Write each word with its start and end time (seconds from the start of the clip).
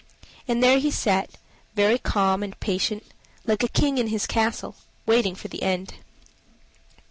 And 0.47 0.63
there 0.63 0.79
he 0.79 0.89
sat 0.89 1.37
very 1.75 1.99
calm 1.99 2.41
and 2.41 2.59
patient, 2.59 3.03
like 3.45 3.61
a 3.61 3.67
king 3.67 3.99
in 3.99 4.07
his 4.07 4.25
castle, 4.25 4.75
waiting 5.05 5.35
for 5.35 5.47
the 5.47 5.61
end. 5.61 5.93